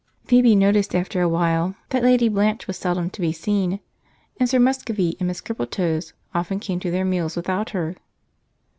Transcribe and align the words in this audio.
Phoebe 0.25 0.55
noticed 0.55 0.95
after 0.95 1.21
a 1.21 1.29
while 1.29 1.75
that 1.89 2.01
Lady 2.01 2.27
Blanche 2.27 2.65
was 2.65 2.75
seldom 2.75 3.11
to 3.11 3.21
be 3.21 3.31
seen, 3.31 3.79
and 4.39 4.49
Sir 4.49 4.57
Muscovy 4.57 5.15
and 5.19 5.27
Miss 5.27 5.41
Crippletoes 5.41 6.13
often 6.33 6.59
came 6.59 6.79
to 6.79 6.89
their 6.89 7.05
meals 7.05 7.35
without 7.35 7.69
her. 7.69 7.95